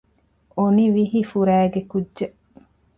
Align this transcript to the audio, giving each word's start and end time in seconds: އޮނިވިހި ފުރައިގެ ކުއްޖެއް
އޮނިވިހި 0.57 1.21
ފުރައިގެ 1.31 1.81
ކުއްޖެއް 1.91 2.37